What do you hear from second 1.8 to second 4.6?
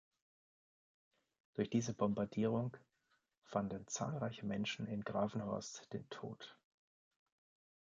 Bombardierung fanden zahlreiche